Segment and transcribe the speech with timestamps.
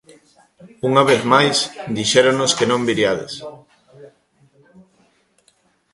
[0.89, 1.57] Unha vez máis,
[1.97, 3.33] dixéronnos que non viriades.